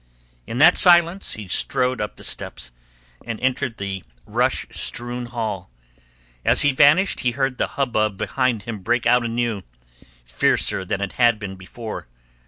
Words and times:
In 0.47 0.57
that 0.57 0.79
silence 0.79 1.33
he 1.33 1.47
strode 1.47 2.01
up 2.01 2.15
the 2.15 2.23
steps, 2.23 2.71
and 3.23 3.39
entered 3.39 3.77
the 3.77 4.03
rush 4.25 4.65
strewn 4.71 5.27
hall. 5.27 5.69
As 6.43 6.63
he 6.63 6.71
vanished 6.71 7.19
he 7.19 7.33
heard 7.33 7.59
the 7.59 7.67
hubbub 7.77 8.17
behind 8.17 8.63
him 8.63 8.79
break 8.79 9.05
out 9.05 9.23
anew, 9.23 9.61
fiercer 10.25 10.83
than 10.83 11.01
it 11.01 11.13
had 11.21 11.37
been 11.37 11.55
before. 11.55 12.07